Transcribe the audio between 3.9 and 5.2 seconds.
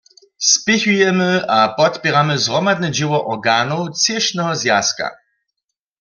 třěšneho zwjazka.